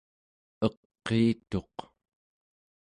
eqiituq 0.65 1.75